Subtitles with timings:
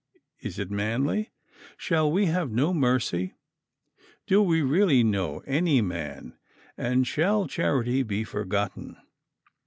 [0.39, 1.31] Is it manly?
[1.77, 3.35] Shall we have no mercy?
[4.25, 6.39] Do we really know any man;
[6.75, 8.97] and shall charity be forgotten?